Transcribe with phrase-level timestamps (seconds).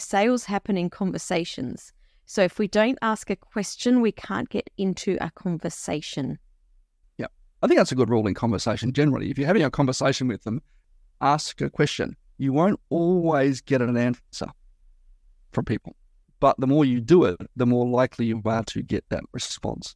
[0.00, 1.92] Sales happen in conversations.
[2.26, 6.38] So if we don't ask a question, we can't get into a conversation.
[7.18, 7.26] Yeah.
[7.62, 9.30] I think that's a good rule in conversation generally.
[9.30, 10.62] If you're having a conversation with them,
[11.20, 12.16] ask a question.
[12.38, 14.46] You won't always get an answer
[15.52, 15.94] from people.
[16.40, 19.94] But the more you do it, the more likely you are to get that response.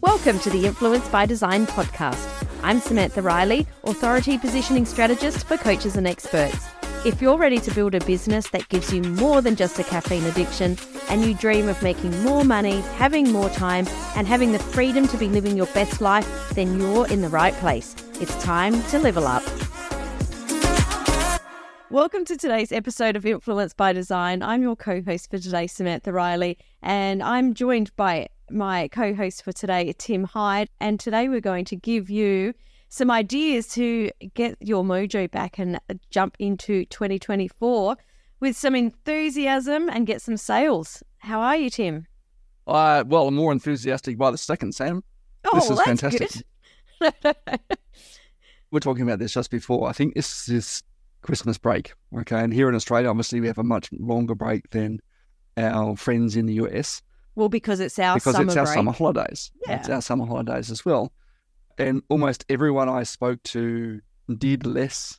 [0.00, 2.46] Welcome to the Influence by Design podcast.
[2.62, 6.66] I'm Samantha Riley, Authority Positioning Strategist for coaches and experts.
[7.04, 10.22] If you're ready to build a business that gives you more than just a caffeine
[10.22, 15.08] addiction, and you dream of making more money, having more time, and having the freedom
[15.08, 17.96] to be living your best life, then you're in the right place.
[18.20, 19.42] It's time to level up.
[21.90, 24.40] Welcome to today's episode of Influence by Design.
[24.40, 29.42] I'm your co host for today, Samantha Riley, and I'm joined by my co host
[29.42, 30.68] for today, Tim Hyde.
[30.78, 32.54] And today we're going to give you
[32.92, 37.96] some ideas to get your mojo back and jump into 2024
[38.38, 41.02] with some enthusiasm and get some sales.
[41.16, 42.06] How are you, Tim?
[42.66, 45.02] Uh, well, I'm more enthusiastic by the second, Sam.
[45.46, 46.44] Oh, this is fantastic.
[48.70, 49.88] We're talking about this just before.
[49.88, 50.82] I think this is
[51.22, 51.94] Christmas break.
[52.18, 52.40] Okay.
[52.40, 55.00] And here in Australia, obviously, we have a much longer break than
[55.56, 57.00] our friends in the US
[57.36, 58.74] well, because it's our because summer it's our break.
[58.74, 59.50] summer holidays.
[59.66, 59.78] Yeah.
[59.78, 61.10] It's our summer holidays as well.
[61.78, 64.00] And almost everyone I spoke to
[64.38, 65.18] did less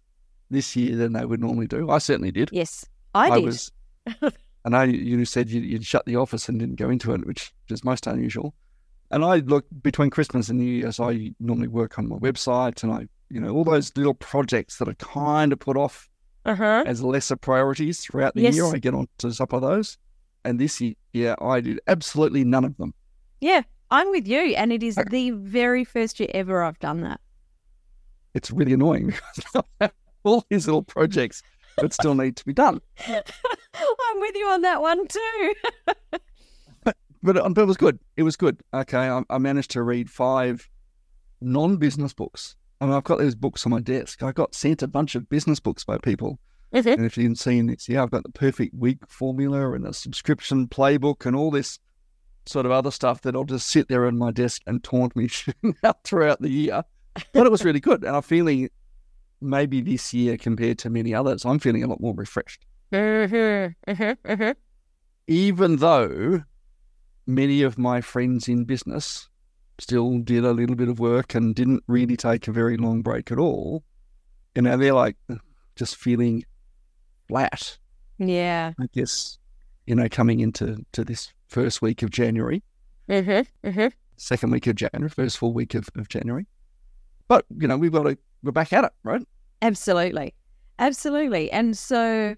[0.49, 1.89] this year than they would normally do.
[1.89, 2.49] I certainly did.
[2.51, 3.45] Yes, I did.
[3.45, 3.71] was.
[4.65, 7.25] I know you, you said you, you'd shut the office and didn't go into it,
[7.27, 8.53] which is most unusual.
[9.11, 12.91] And I look between Christmas and New Year's, I normally work on my website and
[12.91, 16.09] I, you know, all those little projects that are kind of put off
[16.45, 16.83] Uh huh.
[16.87, 18.55] as lesser priorities throughout the Yes.
[18.55, 18.65] year.
[18.65, 19.97] I get on to some of those.
[20.45, 22.93] And this year, yeah, I did absolutely none of them.
[23.41, 24.55] Yeah, I'm with you.
[24.57, 27.21] And it is the very first year ever I've done that.
[28.33, 29.13] It's really annoying
[29.45, 29.91] because
[30.23, 31.43] all these little projects
[31.77, 32.81] that still need to be done.
[33.07, 35.53] I'm with you on that one too.
[37.25, 37.99] But it, um, but it was good.
[38.17, 38.61] It was good.
[38.73, 40.69] Okay, I, I managed to read five
[41.39, 42.57] non-business books.
[42.81, 44.21] I mean, I've got those books on my desk.
[44.23, 46.37] I got sent a bunch of business books by people.
[46.73, 46.97] Is it?
[46.97, 49.93] And if you haven't seen this, yeah, I've got the perfect week formula and a
[49.93, 51.79] subscription playbook and all this
[52.45, 55.29] sort of other stuff that I'll just sit there on my desk and taunt me
[56.03, 56.83] throughout the year.
[57.31, 58.03] But it was really good.
[58.03, 58.69] And I'm feeling
[59.41, 62.65] maybe this year compared to many others, I'm feeling a lot more refreshed.
[62.91, 63.91] Mm-hmm.
[63.91, 64.31] Mm-hmm.
[64.31, 64.51] Mm-hmm.
[65.27, 66.43] Even though
[67.25, 69.29] many of my friends in business
[69.79, 73.31] still did a little bit of work and didn't really take a very long break
[73.31, 73.83] at all,
[74.55, 75.17] you know, they're like
[75.75, 76.43] just feeling
[77.27, 77.77] flat.
[78.19, 78.73] Yeah.
[78.79, 79.37] I guess,
[79.87, 82.63] you know, coming into to this first week of January,
[83.09, 83.67] Mm-hmm.
[83.67, 83.87] Mm-hmm.
[84.15, 86.45] second week of January, first full week of, of January.
[87.27, 89.21] But, you know, we've got to, we're back at it, right?
[89.61, 90.33] Absolutely.
[90.79, 91.51] Absolutely.
[91.51, 92.35] And so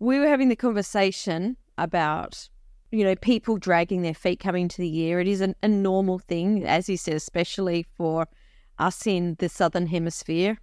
[0.00, 2.48] we were having the conversation about,
[2.90, 5.20] you know, people dragging their feet coming to the year.
[5.20, 8.26] It is an, a normal thing, as you said, especially for
[8.78, 10.58] us in the Southern Hemisphere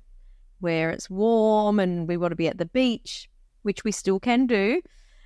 [0.59, 3.29] where it's warm and we want to be at the beach,
[3.61, 4.81] which we still can do.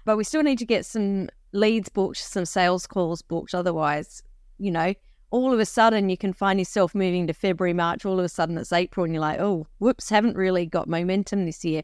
[0.05, 3.53] But we still need to get some leads booked, some sales calls booked.
[3.53, 4.23] Otherwise,
[4.57, 4.93] you know,
[5.31, 8.29] all of a sudden you can find yourself moving to February, March, all of a
[8.29, 11.83] sudden it's April and you're like, oh, whoops, haven't really got momentum this year.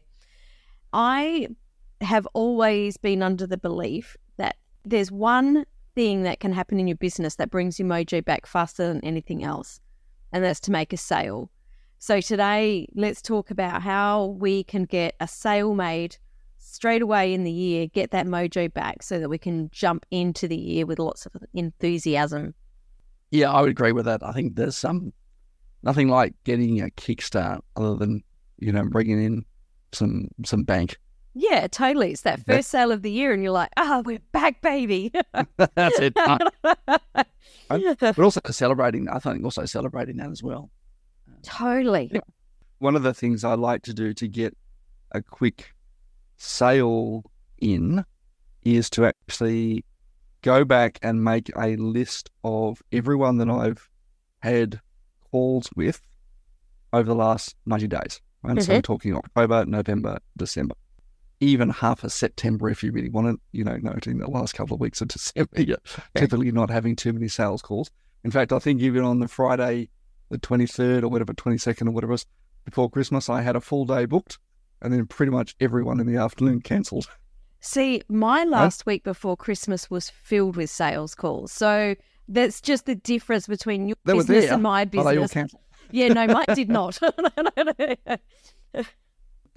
[0.92, 1.48] I
[2.00, 6.96] have always been under the belief that there's one thing that can happen in your
[6.96, 9.80] business that brings your mojo back faster than anything else,
[10.32, 11.50] and that's to make a sale.
[11.98, 16.18] So today, let's talk about how we can get a sale made
[16.76, 20.46] straight away in the year, get that mojo back so that we can jump into
[20.46, 22.54] the year with lots of enthusiasm.
[23.30, 24.22] Yeah, I would agree with that.
[24.22, 25.12] I think there's some,
[25.82, 28.22] nothing like getting a kickstart other than,
[28.58, 29.44] you know, bringing in
[29.92, 30.98] some, some bank.
[31.34, 32.12] Yeah, totally.
[32.12, 35.12] It's that first sale of the year, and you're like, ah, we're back, baby.
[35.74, 36.14] That's it.
[37.68, 40.70] But also celebrating, I think also celebrating that as well.
[41.42, 42.12] totally.
[42.78, 44.56] one of the things I like to do to get
[45.10, 45.74] a quick
[46.36, 47.24] sale
[47.58, 48.04] in
[48.62, 49.84] is to actually
[50.42, 53.88] go back and make a list of everyone that I've
[54.40, 54.80] had
[55.30, 56.00] calls with
[56.92, 58.20] over the last 90 days.
[58.42, 58.62] Right?
[58.62, 58.80] So I'm mm-hmm.
[58.80, 60.74] talking October, November, December,
[61.40, 64.74] even half of September if you really want it, you know, noting the last couple
[64.74, 65.78] of weeks of December, you're
[66.14, 67.90] typically not having too many sales calls.
[68.24, 69.88] In fact, I think even on the Friday,
[70.30, 72.26] the 23rd or whatever, 22nd or whatever it was,
[72.64, 74.38] before Christmas, I had a full day booked,
[74.82, 77.08] and then pretty much everyone in the afternoon cancelled.
[77.60, 81.50] See, my last week before Christmas was filled with sales calls.
[81.52, 81.96] So
[82.28, 85.32] that's just the difference between your They business there, and my But they all business.
[85.32, 85.62] cancelled.
[85.90, 86.98] yeah, no, mine did not.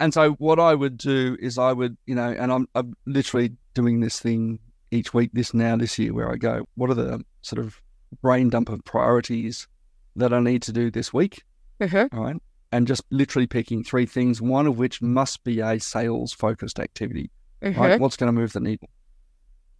[0.00, 3.52] And so what I would do is I would, you know, and I'm, I'm literally
[3.74, 4.58] doing this thing
[4.90, 7.82] each week, this now, this year, where I go, what are the sort of
[8.22, 9.68] brain dump of priorities
[10.16, 11.44] that I need to do this week?
[11.82, 12.16] Mm-hmm.
[12.16, 12.36] All right.
[12.72, 17.30] And just literally picking three things, one of which must be a sales focused activity.
[17.62, 17.80] Mm-hmm.
[17.80, 18.00] Right.
[18.00, 18.88] What's going to move the needle?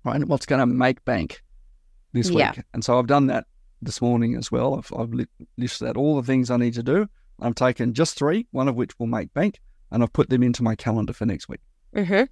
[0.04, 0.24] Right.
[0.24, 1.42] What's going to make bank
[2.12, 2.50] this Yeah.
[2.52, 2.64] week?
[2.74, 3.46] And so I've done that
[3.80, 4.74] this morning as well.
[4.74, 5.12] I've, I've
[5.56, 7.06] listed out all the things I need to do.
[7.40, 9.60] I've taken just three, one of which will make bank,
[9.90, 11.60] and I've put them into my calendar for next week.
[11.94, 12.24] Mm-hmm.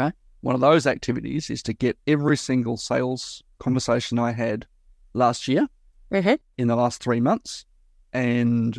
[0.00, 0.14] Okay.
[0.40, 4.66] One of those activities is to get every single sales conversation I had
[5.12, 5.68] last year
[6.12, 6.34] Mm-hmm.
[6.58, 7.64] in the last three months
[8.12, 8.78] and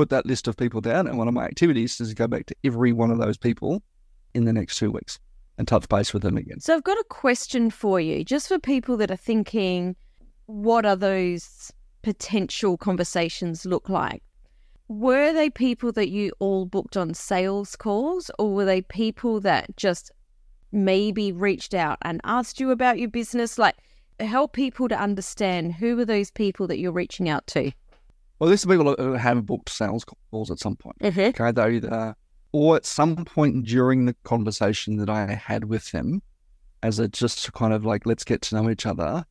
[0.00, 1.06] put that list of people down.
[1.06, 3.82] And one of my activities is to go back to every one of those people
[4.32, 5.18] in the next two weeks
[5.58, 6.58] and touch base with them again.
[6.58, 9.94] So I've got a question for you, just for people that are thinking,
[10.46, 11.70] what are those
[12.00, 14.22] potential conversations look like?
[14.88, 19.76] Were they people that you all booked on sales calls, or were they people that
[19.76, 20.10] just
[20.72, 23.58] maybe reached out and asked you about your business?
[23.58, 23.76] Like,
[24.18, 27.70] help people to understand who are those people that you're reaching out to.
[28.40, 30.98] Well, these are people who have booked sales calls at some point.
[31.00, 31.20] Mm-hmm.
[31.40, 32.16] Okay, they either
[32.52, 36.20] or at some point during the conversation that I had with them,
[36.82, 39.24] as a just kind of like let's get to know each other,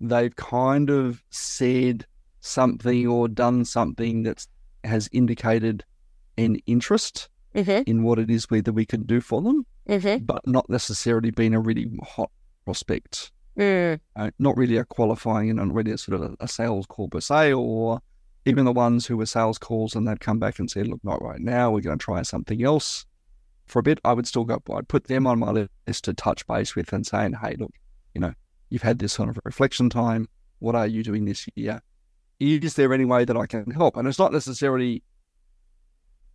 [0.00, 2.04] they've kind of said
[2.40, 4.46] something or done something that
[4.84, 5.84] has indicated
[6.36, 7.88] an interest Mm-hmm.
[7.90, 10.26] in what it is we, that we can do for them, Mm-hmm.
[10.26, 12.30] but not necessarily been a really hot
[12.66, 13.32] prospect.
[13.58, 13.98] Mm.
[14.14, 17.08] Uh, not really a qualifying and not really a sort of a, a sales call
[17.08, 18.00] per se, or
[18.46, 21.20] even the ones who were sales calls and they'd come back and said, look, not
[21.20, 23.04] right now, we're going to try something else
[23.66, 23.98] for a bit.
[24.04, 25.50] I would still go, I'd put them on my
[25.86, 27.72] list to touch base with and saying, hey, look,
[28.14, 28.32] you know,
[28.70, 30.28] you've had this sort of reflection time.
[30.60, 31.82] What are you doing this year?
[32.38, 33.96] Is there any way that I can help?
[33.96, 35.02] And it's not necessarily,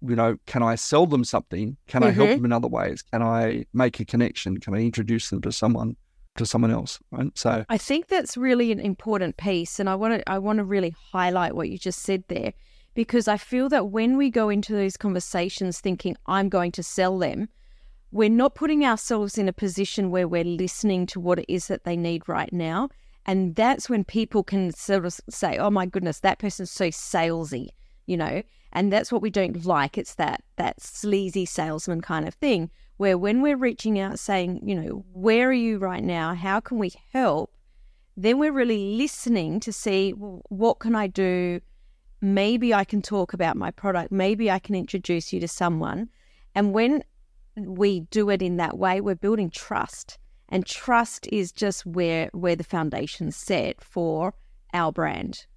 [0.01, 1.77] you know, can I sell them something?
[1.87, 2.35] Can I help Mhm.
[2.35, 3.03] them in other ways?
[3.03, 4.57] Can I make a connection?
[4.59, 5.95] Can I introduce them to someone,
[6.37, 6.99] to someone else?
[7.11, 7.31] Right.
[7.37, 10.63] So, I think that's really an important piece, and I want to I want to
[10.63, 12.53] really highlight what you just said there,
[12.93, 17.17] because I feel that when we go into those conversations thinking I'm going to sell
[17.19, 17.49] them,
[18.11, 21.83] we're not putting ourselves in a position where we're listening to what it is that
[21.83, 22.89] they need right now,
[23.25, 27.69] and that's when people can sort of say, "Oh my goodness, that person's so salesy,"
[28.05, 28.41] you know,
[28.73, 29.97] and that's what we don't like.
[29.97, 32.69] It's that that sleazy salesman kind of thing
[33.01, 36.35] where when we're reaching out saying, you know, where are you right now?
[36.35, 37.51] How can we help?
[38.15, 41.61] Then we're really listening to see well, what can I do?
[42.21, 44.11] Maybe I can talk about my product.
[44.11, 46.09] Maybe I can introduce you to someone.
[46.53, 47.03] And when
[47.57, 50.19] we do it in that way, we're building trust.
[50.49, 54.35] And trust is just where where the foundation's set for
[54.75, 55.47] our brand.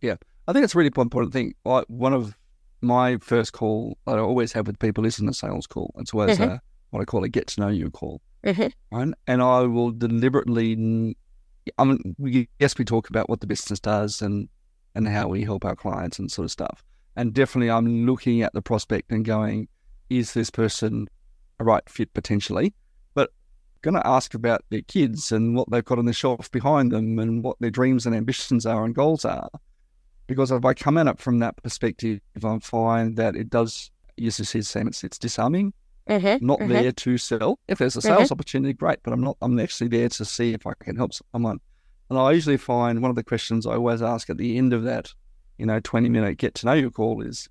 [0.00, 0.14] Yeah.
[0.46, 1.56] I think it's a really important thing.
[1.64, 2.36] Like one of
[2.84, 5.94] my first call that I always have with people isn't a sales call.
[5.98, 6.48] It's always Mhm.
[6.56, 6.60] a,
[6.90, 8.20] what I call a get to know you call.
[8.44, 8.72] Mhm.
[8.92, 9.14] Right?
[9.26, 11.16] And I will deliberately,
[11.78, 14.48] I mean, we, yes, we talk about what the business does and,
[14.94, 16.84] and how we help our clients and sort of stuff.
[17.16, 19.68] And definitely I'm looking at the prospect and going,
[20.10, 21.08] is this person
[21.58, 22.74] a right fit potentially?
[23.14, 23.30] But
[23.82, 27.18] going to ask about their kids and what they've got on the shelf behind them
[27.18, 29.48] and what their dreams and ambitions are and goals are
[30.26, 33.90] because if I come at it from that perspective, if I find that it does,
[34.16, 35.72] yes, it says Sam, it's, it's disarming,
[36.08, 36.44] Mm-hmm.
[36.46, 37.58] not there to sell.
[37.66, 40.66] If there's a sales opportunity, great, but I'm not, I'm actually there to see if
[40.66, 41.60] I can help someone.
[42.10, 44.82] And I usually find one of the questions I always ask at the end of
[44.82, 45.14] that,
[45.56, 47.48] you know, 20 minute get to know you call is,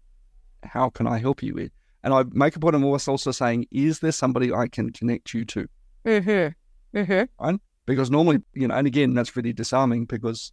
[0.62, 1.72] how can I help you with?
[2.04, 5.34] And I make a point of always also saying, is there somebody I can connect
[5.34, 5.68] you to?
[6.06, 6.98] Mm-hmm.
[7.00, 7.56] Mm-hmm.
[7.88, 10.52] Because normally, you know, and again, that's really disarming because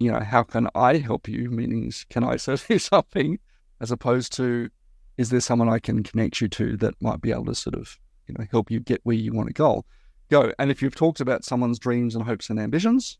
[0.00, 1.50] you know, how can I help you?
[1.50, 3.38] Meaning, can I serve you something?
[3.80, 4.68] As opposed to,
[5.16, 7.98] is there someone I can connect you to that might be able to sort of,
[8.26, 9.84] you know, help you get where you want to go?
[10.30, 10.52] Go.
[10.58, 13.18] And if you've talked about someone's dreams and hopes and ambitions,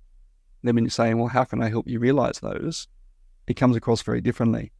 [0.62, 2.88] then when you're saying, well, how can I help you realize those?
[3.46, 4.72] It comes across very differently.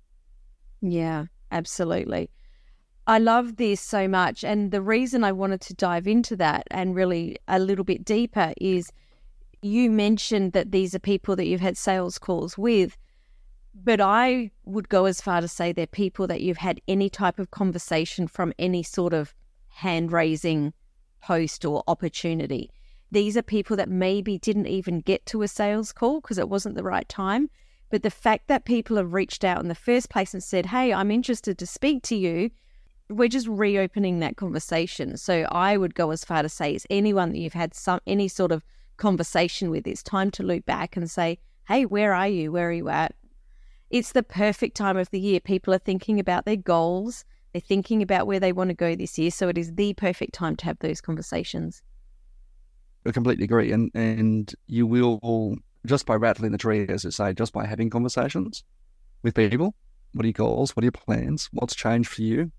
[0.80, 2.30] Yeah, absolutely.
[3.06, 4.44] I love this so much.
[4.44, 8.52] And the reason I wanted to dive into that and really a little bit deeper
[8.60, 8.92] is
[9.62, 12.96] you mentioned that these are people that you've had sales calls with.
[13.74, 17.38] But I would go as far to say they're people that you've had any type
[17.38, 19.34] of conversation from any sort of
[19.68, 20.72] hand raising
[21.22, 22.70] post or opportunity.
[23.12, 26.74] These are people that maybe didn't even get to a sales call because it wasn't
[26.74, 27.50] the right time.
[27.90, 30.92] But the fact that people have reached out in the first place and said, Hey,
[30.92, 32.50] I'm interested to speak to you,
[33.08, 35.16] we're just reopening that conversation.
[35.16, 38.28] So I would go as far to say, it's anyone that you've had some any
[38.28, 38.64] sort of
[39.00, 42.52] conversation with, it's time to loop back and say, Hey, where are you?
[42.52, 43.14] Where are you at?
[43.90, 45.40] It's the perfect time of the year.
[45.40, 47.24] People are thinking about their goals.
[47.52, 49.32] They're thinking about where they want to go this year.
[49.32, 51.82] So it is the perfect time to have those conversations.
[53.04, 53.72] I completely agree.
[53.72, 57.90] And and you will just by rattling the tree, as I say, just by having
[57.90, 58.62] conversations
[59.22, 59.74] with people.
[60.12, 60.76] What are your goals?
[60.76, 61.48] What are your plans?
[61.52, 62.52] What's changed for you?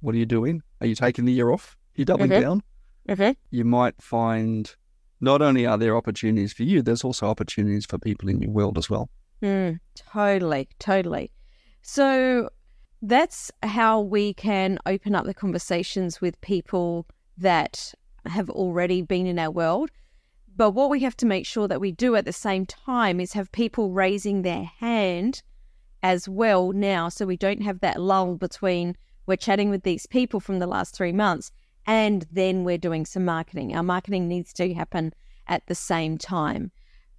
[0.00, 0.62] What are you doing?
[0.80, 1.76] Are you taking the year off?
[1.96, 2.40] Are you doubling Mhm.
[2.40, 2.62] down?
[3.08, 3.32] Mm-hmm.
[3.50, 4.74] You might find
[5.20, 8.78] not only are there opportunities for you, there's also opportunities for people in your world
[8.78, 9.10] as well.
[9.42, 11.30] Mm, totally, totally.
[11.82, 12.50] So
[13.02, 17.06] that's how we can open up the conversations with people
[17.38, 17.94] that
[18.26, 19.90] have already been in our world.
[20.56, 23.32] But what we have to make sure that we do at the same time is
[23.32, 25.42] have people raising their hand
[26.02, 27.08] as well now.
[27.08, 28.96] So we don't have that lull between
[29.26, 31.52] we're chatting with these people from the last three months
[31.86, 33.74] and then we're doing some marketing.
[33.74, 35.12] Our marketing needs to happen
[35.48, 36.70] at the same time.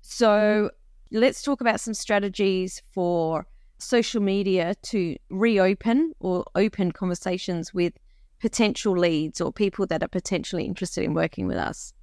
[0.02, 0.72] So
[1.12, 3.46] let's talk about some strategies for
[3.78, 7.94] social media to reopen or open conversations with
[8.40, 11.94] potential leads or people that are potentially interested in working with us.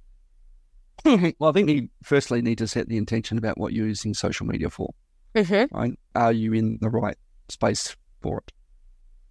[1.05, 4.45] well, I think you firstly need to set the intention about what you're using social
[4.45, 4.93] media for.
[5.35, 5.75] Mm-hmm.
[5.75, 5.99] Right?
[6.15, 7.17] Are you in the right
[7.49, 8.51] space for it?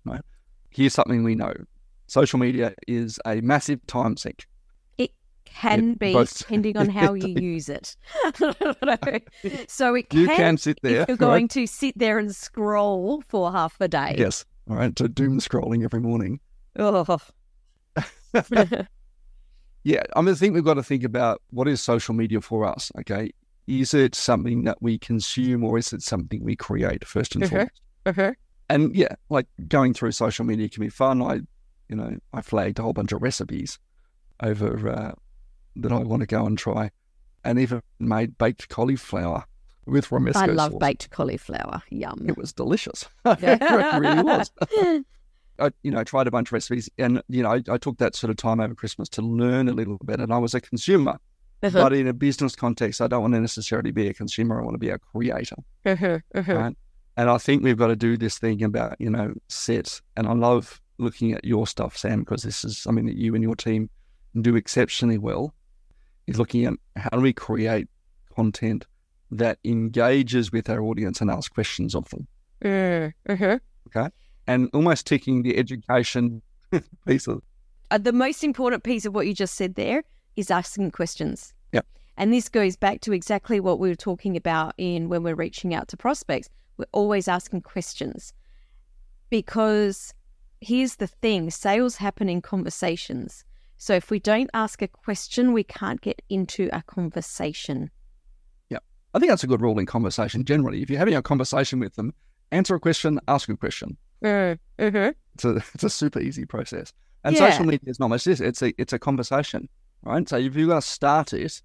[0.05, 0.23] Right.
[0.71, 1.53] Here's something we know:
[2.09, 4.47] social media is a massive time sink.
[4.99, 5.13] It
[5.45, 6.37] can Yeah, be both.
[6.39, 7.97] depending on how you use it.
[9.69, 11.03] so it You can, can sit there.
[11.03, 11.19] if you're right?
[11.19, 14.17] going to sit there and scroll for half a day.
[14.19, 14.45] Yes.
[14.69, 14.99] All right.
[14.99, 16.41] So doom scrolling every morning.
[16.77, 17.19] Oh.
[19.85, 22.65] Yeah, I mean, I think we've got to think about what is social media for
[22.67, 22.91] us.
[22.99, 23.31] Okay,
[23.67, 27.49] is it something that we consume or is it something we create first and Mhm.
[27.49, 27.81] foremost?
[28.05, 28.35] Mhm.
[28.69, 31.23] And yeah, like going through social media can be fun.
[31.23, 31.41] I,
[31.89, 33.79] you know, I flagged a whole bunch of recipes
[34.43, 35.13] over uh,
[35.77, 36.91] that I want to go and try,
[37.45, 39.45] and even made baked cauliflower
[39.87, 40.81] with romesco I love sauce.
[40.81, 41.83] baked cauliflower.
[41.91, 42.27] Yum.
[42.29, 43.07] It was delicious.
[43.25, 44.51] it really was.
[45.61, 48.15] I, you know, tried a bunch of recipes, and you know, I, I took that
[48.15, 50.21] sort of time over Christmas to learn a little bit.
[50.21, 51.19] And I was a consumer,
[51.63, 51.71] Uh-huh.
[51.83, 54.61] but in a business context, I don't want to necessarily be a consumer.
[54.61, 56.23] I want to be a creator, Mhm.
[56.35, 56.57] Mhm.
[56.57, 56.77] right?
[57.17, 60.01] And I think we've got to do this thing about you know set.
[60.17, 63.43] And I love looking at your stuff, Sam, because this is something that you and
[63.43, 63.89] your team
[64.41, 65.55] do exceptionally well.
[66.27, 67.89] Is looking at how do we create
[68.37, 68.87] content
[69.31, 72.27] that engages with our audience and asks questions of them
[72.63, 73.61] Mm, mhm.
[73.87, 74.09] Okay.
[74.47, 76.43] And almost ticking the education
[77.07, 77.43] piece of
[77.91, 80.03] Uh, the most important piece of what you just said there
[80.37, 81.55] is asking questions.
[81.73, 81.87] Yep.
[82.17, 85.73] And this goes back to exactly what we were talking about in when we're reaching
[85.75, 86.51] out to prospects.
[86.77, 88.33] We're always asking questions
[89.31, 90.13] because
[90.61, 93.45] here's the thing sales happen in conversations.
[93.77, 97.91] So if we don't ask a question, we can't get into a conversation.
[98.71, 98.79] Yeah.
[99.15, 100.83] I think that's a good rule in conversation generally.
[100.83, 102.13] If you're having a conversation with them,
[102.51, 103.97] answer a question, ask a question.
[104.25, 105.15] Mm, mhm.
[105.35, 106.93] It's a it's a super easy process.
[107.25, 107.51] And Yeah.
[107.51, 108.41] social media is not much this.
[108.41, 109.69] It's a it's a conversation,
[110.03, 110.29] right?
[110.29, 111.63] So if you're going to start it,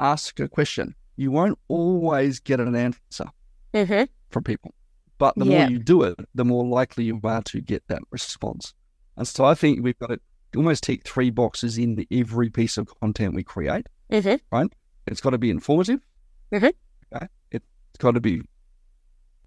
[0.00, 0.94] ask a question.
[1.16, 3.26] You won't always get an answer
[3.72, 4.08] Mhm.
[4.30, 4.74] from people,
[5.22, 5.58] but the Yeah.
[5.60, 8.74] more you do it, the more likely you are to get that response.
[9.16, 10.18] And so I think we've got to
[10.56, 13.86] almost tick three boxes in every piece of content we create.
[14.10, 14.40] Mhm.
[15.06, 16.00] It's got to be informative.
[16.52, 16.72] Mhm.
[17.14, 17.26] Okay.
[17.52, 17.64] It's
[17.98, 18.42] got to be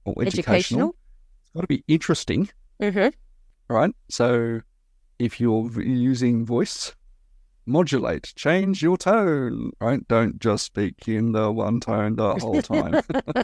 [0.05, 0.55] well, educational.
[0.55, 0.89] Educational.
[1.43, 2.49] It's got to be interesting,
[2.81, 3.13] Mhm.
[3.67, 3.93] right?
[4.09, 4.61] So
[5.19, 6.95] if you're using voice,
[7.65, 10.07] modulate, change your tone, right?
[10.07, 13.01] Don't just speak in the one tone the whole time.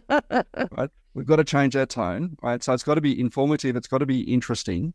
[0.78, 0.90] right?
[1.14, 2.64] We've got to change our tone, right?
[2.64, 4.94] So it's got to be informative, it's got to be interesting,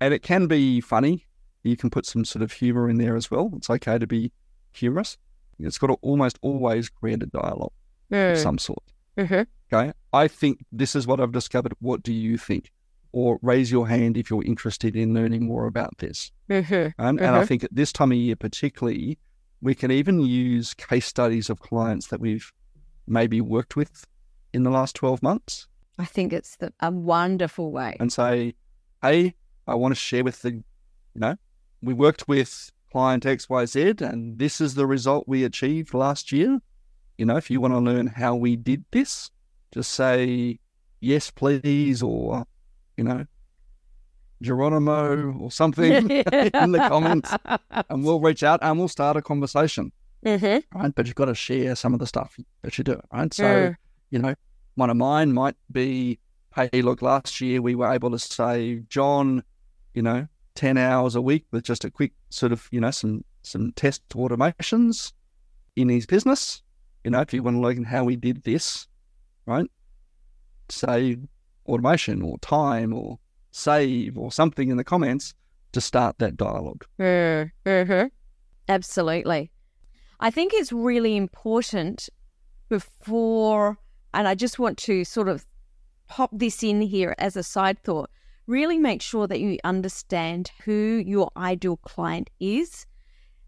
[0.00, 1.26] and it can be funny.
[1.62, 3.50] You can put some sort of humor in there as well.
[3.56, 4.32] It's okay to be
[4.72, 5.18] humorous.
[5.58, 7.72] It's got to almost always create a dialogue
[8.10, 8.82] of Mm, some sort.
[9.18, 9.46] mhm.
[9.70, 9.92] Okay.
[10.14, 11.74] I think this is what I've discovered.
[11.80, 12.70] What do you think?
[13.12, 16.30] Or raise your hand if you're interested in learning more about this.
[16.50, 16.92] Mhm.
[16.98, 17.48] Um, And I Mhm.
[17.48, 19.18] think at this time of year, particularly,
[19.62, 22.52] we can even use case studies of clients that we've
[23.06, 24.06] maybe worked with
[24.52, 25.66] in the last 12 months
[26.00, 27.96] I think it's the, a wonderful way.
[27.98, 28.54] and say,
[29.02, 29.34] hey,
[29.66, 30.62] I want to share with the, you
[31.16, 31.36] know,
[31.82, 36.60] we worked with client XYZ and this is the result we achieved last year.
[37.16, 39.30] You know, if you want to learn how we did this,
[39.72, 40.60] just say,
[41.00, 42.44] yes, please, or,
[42.98, 43.24] you know,
[44.42, 47.32] Geronimo or something in the comments
[47.90, 49.90] and we'll reach out and we'll start a conversation,
[50.24, 50.62] Mhm.
[50.74, 50.94] right?
[50.94, 53.32] But you've got to share some of the stuff that you do, right?
[53.32, 53.76] So, Mm.
[54.10, 54.34] you know,
[54.74, 56.18] one of mine might be,
[56.54, 59.42] hey, look, last year we were able to save John,
[59.94, 63.24] you know, 10 hours a week with just a quick sort of, you know, some,
[63.42, 65.12] some test automations
[65.76, 66.62] in his business.
[67.04, 68.86] You know, if you want to learn how we did this,
[69.46, 69.68] right?
[70.68, 71.16] Say
[71.68, 73.18] automation or time or
[73.50, 75.34] save or something in the comments
[75.72, 76.84] to start that dialogue.
[76.98, 78.06] Mm-hmm.
[78.68, 79.50] Absolutely.
[80.20, 82.08] I think it's really important
[82.68, 83.78] before,
[84.12, 85.46] and I just want to sort of
[86.08, 88.10] pop this in here as a side thought
[88.48, 92.86] really make sure that you understand who your ideal client is,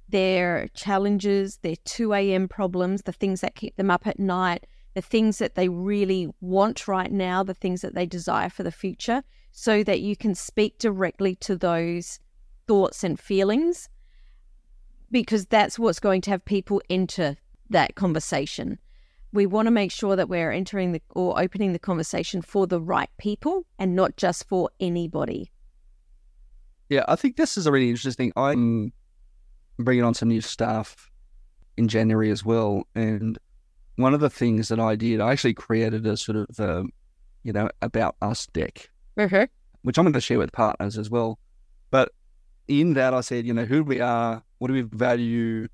[0.08, 2.46] their challenges, their 2 a.m.
[2.46, 6.88] problems, the things that keep them up at night, the things that they really want
[6.88, 10.78] right now, the things that they desire for the future, so that you can speak
[10.78, 12.18] directly to those
[12.66, 13.88] thoughts and feelings
[15.10, 17.36] because that's what's going to have people enter
[17.68, 18.78] that conversation.
[19.32, 22.80] We want to make sure that we're entering the or opening the conversation for the
[22.80, 25.50] right people and not just for anybody.
[26.88, 28.32] Yeah, I think this is a really interesting.
[28.36, 28.92] I'm
[29.78, 31.10] bringing on some new staff
[31.76, 33.38] in January as well, and
[34.00, 36.84] one of the things that I did, I actually created a sort of, uh,
[37.42, 39.44] you know, about us deck, mm-hmm.
[39.82, 41.38] which I'm going to share with partners as well.
[41.90, 42.12] But
[42.68, 45.68] in that, I said, you know, who we are, what do we value,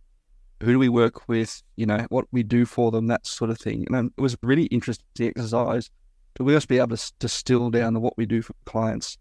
[0.63, 3.59] who do we work with, you know, what we do for them, that sort of
[3.59, 3.87] thing.
[3.91, 5.91] And it was a really interesting exercise
[6.37, 9.19] to we must be able to distill down to what we do for clients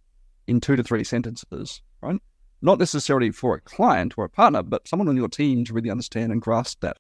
[0.47, 2.21] in two to three sentences, right?
[2.61, 5.89] Not necessarily for a client or a partner, but someone on your team to really
[5.89, 6.97] understand and grasp that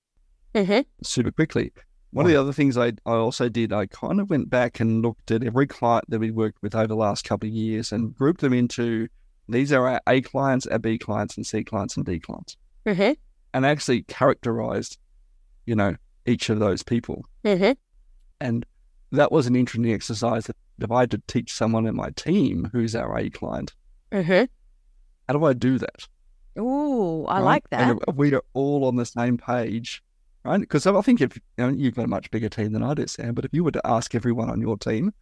[0.53, 0.81] mm-hmm.
[1.03, 1.71] super quickly.
[2.15, 5.01] One of the other things I, I also did, I kind of went back and
[5.01, 8.15] looked at every client that we worked with over the last couple of years and
[8.15, 9.09] grouped them into
[9.49, 12.55] these are our A clients, our B clients, and C clients and D clients.
[12.85, 13.11] Mm-hmm.
[13.53, 14.97] And actually characterized,
[15.65, 17.25] you know, each of those people.
[17.43, 17.73] Mm-hmm.
[18.39, 18.65] And
[19.11, 22.69] that was an interesting exercise that if I had to teach someone in my team
[22.71, 23.73] who's our A client,
[24.13, 24.45] mm-hmm.
[25.27, 26.07] how do I do that?
[26.57, 27.43] Oh, I right?
[27.43, 27.81] like that.
[27.81, 30.01] And if we are all on the same page,
[30.45, 30.59] right?
[30.59, 33.07] Because I think if you know, you've got a much bigger team than I do,
[33.07, 35.13] Sam, but if you were to ask everyone on your team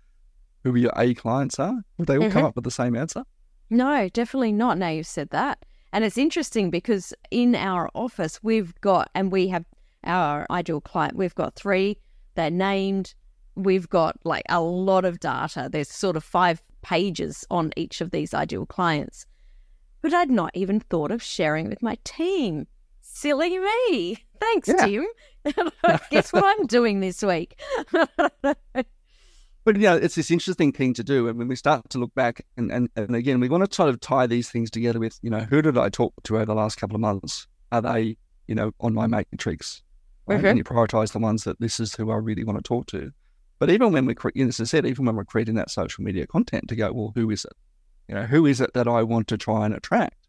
[0.63, 2.33] who your A clients are, would they all Mm-hmm.
[2.33, 3.23] come up with the same answer?
[3.69, 4.77] No, definitely not.
[4.77, 5.65] Now you've said that.
[5.91, 9.65] And it's interesting because in our office, we've got, and we have
[10.03, 11.97] our ideal client, we've got three,
[12.35, 13.13] they're named.
[13.55, 15.69] We've got like a lot of data.
[15.71, 19.27] There's sort of five pages on each of these ideal clients.
[20.01, 22.65] But I'd not even thought of sharing with my team.
[23.17, 24.17] Silly me.
[24.39, 24.86] Thanks, Yeah.
[24.88, 25.06] Tim.
[26.12, 27.60] Guess what I'm doing this week?
[29.65, 31.30] But yeah, it's this interesting thing to do.
[31.30, 33.88] And when we start to look back, and, and, and again, we want to sort
[33.88, 36.54] of tie these things together with, you know, who did I talk to over the
[36.54, 37.47] last couple of months?
[37.71, 39.82] Are they, you know, on my matrix?
[40.28, 40.41] Right?
[40.41, 40.49] Mhm.
[40.49, 43.13] And you prioritize the ones that this is who I really want to talk to.
[43.58, 45.69] But even when we, cre- you know, as I said, even when we're creating that
[45.71, 47.54] social media content to go, well, who is it?
[48.10, 50.28] You know, who is it that I want to try and attract?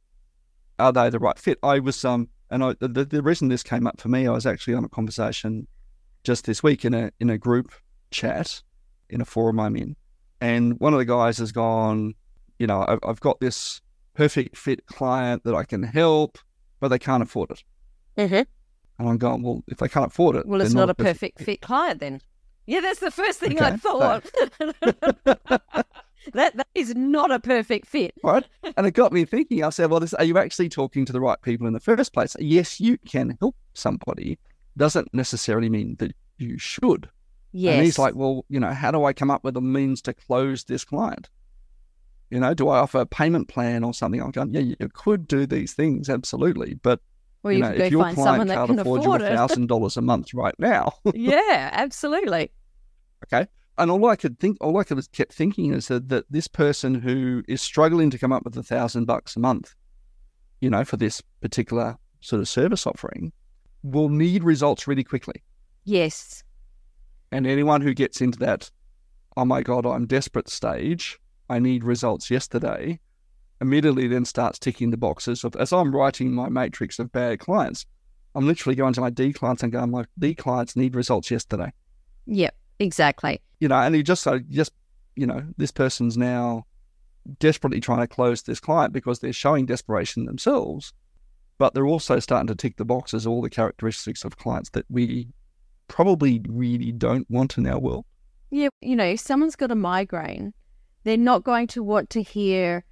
[0.79, 1.59] Are they the right fit?
[1.65, 4.47] I was, um, and I, the, the reason this came up for me, I was
[4.47, 5.67] actually on a conversation
[6.23, 7.73] just this week in a in a group
[8.13, 8.63] chat
[9.11, 9.97] in a forum I'm in,
[10.41, 12.15] and one of the guys has gone,
[12.61, 13.81] you know, I've, I've got this
[14.15, 16.39] perfect fit client that I can help,
[16.79, 17.65] but they can't afford it.
[18.17, 18.43] mm-hmm.
[18.97, 21.41] And I'm going, well, if they can't afford it, Well, it's they're not a perfect
[21.41, 22.21] fit client then.
[22.67, 24.25] Yeah, that's the first thing I thought.
[26.33, 28.15] that that is not a perfect fit.
[28.23, 28.45] right?
[28.77, 29.63] And it got me thinking.
[29.63, 32.13] I said, well, this, are you actually talking to the right people in the first
[32.13, 32.37] place?
[32.39, 34.39] Yes, you can help somebody.
[34.77, 37.09] Doesn't necessarily mean that you should.
[37.53, 37.75] Yes.
[37.75, 40.13] And he's like, well, you know, how do I come up with a means to
[40.13, 41.31] close this client?
[42.31, 44.21] You know, do I offer a payment plan or something?
[44.21, 46.75] I'm going, yeah, you could do these things, absolutely.
[46.75, 47.01] But,
[47.45, 49.33] or you you know, if your client can't can afford, afford you it.
[49.39, 52.51] $1,000 a month right now, yeah, absolutely.
[53.27, 53.47] okay?
[53.77, 56.95] And all I could think, all I could kept thinking is that, that this person
[56.95, 59.75] who is struggling to come up with a thousand bucks a month,
[60.61, 63.33] you know, for this particular sort of service offering,
[63.83, 65.43] will need results really quickly.
[65.85, 66.45] Yes.
[67.33, 68.71] And anyone who gets into that,
[69.37, 71.19] oh my God, I'm desperate stage,
[71.51, 73.01] I need results yesterday,
[73.61, 77.87] immediately then starts ticking the boxes of, as I'm writing my matrix of bad clients,
[78.37, 81.73] I'm literally going to my D clients and going, my D clients need results yesterday.
[82.27, 82.55] Yep.
[82.79, 83.41] Exactly.
[83.61, 84.73] You know, and you just, so just,
[85.17, 86.67] you know, this person's now
[87.39, 90.93] desperately trying to close this client because they're showing desperation themselves,
[91.59, 95.29] but they're also starting to tick the boxes, all the characteristics of clients that we
[95.89, 98.05] probably really don't want in our world.
[98.51, 98.69] Yeah.
[98.81, 100.53] You know, if someone's got a migraine,
[101.05, 102.85] they're not going to want to hear,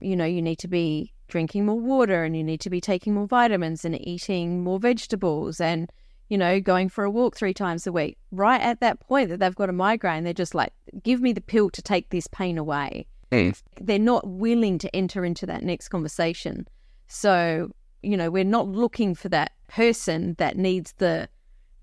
[0.00, 3.14] you know, you need to be drinking more water and you need to be taking
[3.14, 5.90] more vitamins and eating more vegetables and,
[6.30, 8.16] you know, going for a walk three times a week.
[8.30, 11.40] Right at that point that they've got a migraine, they're just like, give me the
[11.42, 13.06] pill to take this pain away.
[13.32, 13.62] Mm.
[13.80, 16.66] they're not willing to enter into that next conversation.
[17.06, 17.70] So,
[18.02, 21.28] you know, we're not looking for that person that needs the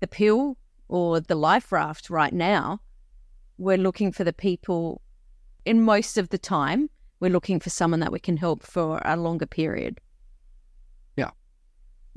[0.00, 0.58] the pill
[0.88, 2.80] or the life raft right now.
[3.56, 5.00] We're looking for the people
[5.64, 9.16] in most of the time we're looking for someone that we can help for a
[9.16, 10.00] longer period.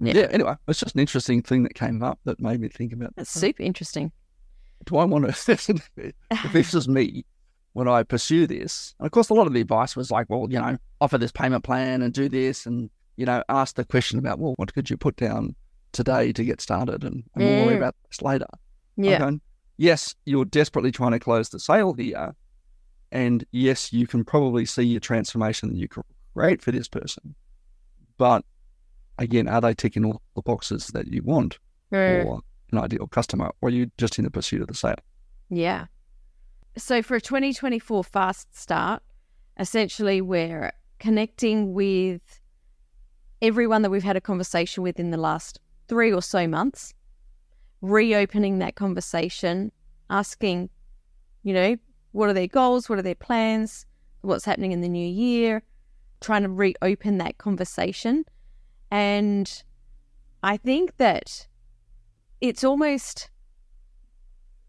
[0.02, 0.14] Yeah.
[0.14, 0.28] Yeah.
[0.32, 3.16] Anyway, it's just an interesting thing that came up that made me think about.
[3.16, 4.12] That's super interesting.
[4.86, 5.32] Do I want to?
[5.32, 7.24] Assess if this is me,
[7.74, 10.48] when I pursue this, and of course, a lot of the advice was like, well,
[10.50, 14.18] you know, offer this payment plan and do this, and you know, ask the question
[14.18, 15.56] about, well, what could you put down
[15.92, 18.48] today to get started, and, and we'll worry about this later.
[18.98, 19.20] Yeah.
[19.20, 19.42] going,
[19.78, 22.36] yes, you're desperately trying to close the sale here.
[23.12, 25.88] And yes, you can probably see your transformation that you
[26.34, 27.36] create for this person.
[28.18, 28.46] But
[29.22, 31.60] again, are they ticking all the boxes that you want
[31.92, 32.24] Mm.
[32.24, 32.40] for
[32.72, 33.52] an ideal customer?
[33.62, 34.96] Or are you just in the pursuit of the sale?
[35.50, 35.88] Yeah.
[36.78, 39.04] So for a 2024 fast start,
[39.60, 42.40] essentially we're connecting with
[43.42, 46.94] everyone that we've had a conversation with in the last three or so months,
[47.82, 49.72] reopening that conversation,
[50.10, 50.70] asking,
[51.44, 51.76] you know,
[52.12, 52.88] what are their goals?
[52.90, 53.86] What are their plans?
[54.22, 55.64] What's happening in the new year?
[56.22, 58.24] Trying to reopen that conversation.
[58.92, 59.64] And
[60.44, 61.48] I think that
[62.42, 63.30] it's almost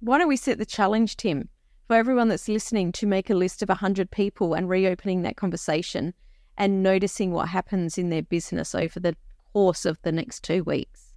[0.02, 1.48] why don't we set the challenge, Tim,
[1.86, 6.12] for everyone that's listening to make a list of 100 people and reopening that conversation
[6.58, 9.14] and noticing what happens in their business over the
[9.52, 11.12] course of the next two weeks?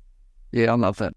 [0.52, 1.14] Yeah, I love that.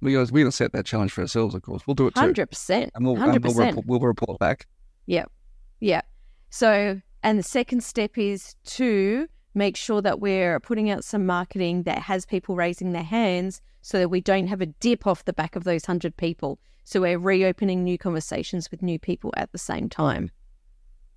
[0.00, 1.84] We guys, to set that challenge for ourselves, of course.
[1.86, 2.20] We'll do it too.
[2.20, 2.90] 100%.
[2.94, 4.68] And we'll, and we'll, report, we'll report back.
[5.06, 5.24] Yeah.
[5.80, 6.02] Yeah.
[6.50, 9.26] So, and the second step is to
[9.58, 13.98] make sure that we're putting out some marketing that has people raising their hands so
[13.98, 16.58] that we don't have a dip off the back of those 100 people.
[16.84, 20.30] So we're reopening new conversations with new people at the same time.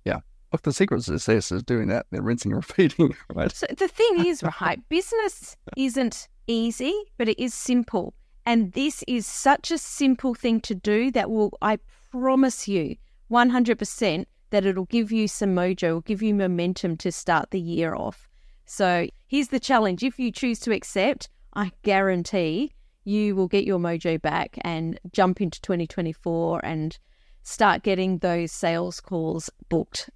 [0.04, 0.20] Yeah.
[0.52, 2.06] Look, the secret to success is doing that.
[2.10, 3.50] They're rinsing and repeating, right?
[3.50, 8.14] So the thing is, right, business isn't easy, but it is simple.
[8.44, 11.78] And this is such a simple thing to do that will, I
[12.10, 12.96] promise you,
[13.30, 17.94] 100% that it'll give you some mojo, will give you momentum to start the year
[17.94, 18.28] off.
[18.64, 20.02] So here's the challenge.
[20.02, 22.72] If you choose to accept, I guarantee
[23.04, 26.98] you will get your mojo back and jump into 2024 and
[27.42, 30.10] start getting those sales calls booked.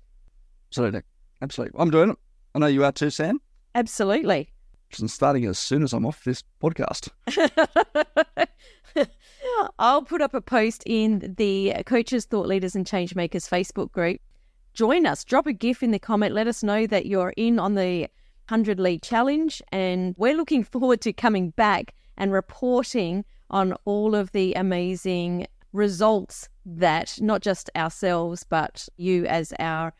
[0.70, 1.02] Absolutely.
[1.42, 1.78] Absolutely.
[1.80, 2.16] I'm doing it.
[2.54, 3.40] I know you are too, Sam.
[3.74, 4.52] Absolutely.
[5.00, 7.10] I'm starting as soon as I'm off this podcast.
[9.78, 14.20] I'll put up a post in the Coaches, Thought Leaders, and Changemakers Facebook group.
[14.74, 15.24] Join us.
[15.24, 16.34] Drop a GIF in the comment.
[16.34, 18.08] Let us know that you're in on the
[18.48, 19.62] 100 lead challenge.
[19.72, 26.48] And we're looking forward to coming back and reporting on all of the amazing results
[26.64, 29.92] that not just ourselves, but you as our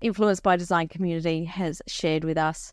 [0.00, 2.72] Influence by Design community has shared with us.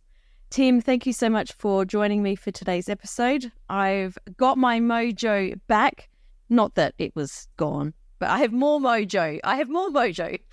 [0.49, 3.51] Tim, thank you so much for joining me for today's episode.
[3.69, 6.09] I've got my mojo back.
[6.49, 9.37] Not that it was gone, but I have more mojo.
[9.43, 10.39] I have more mojo.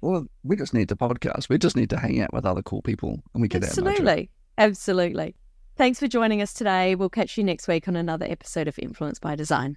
[0.00, 1.48] Well, we just need to podcast.
[1.48, 3.62] We just need to hang out with other cool people and we get.
[3.62, 4.30] Absolutely.
[4.56, 5.36] Absolutely.
[5.76, 6.96] Thanks for joining us today.
[6.96, 9.76] We'll catch you next week on another episode of Influence by Design.